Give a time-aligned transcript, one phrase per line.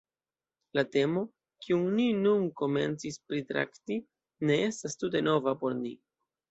[0.77, 1.23] La temo,
[1.65, 4.03] kiun ni nun komencis pritrakti,
[4.51, 5.99] ne estas tute nova por ni.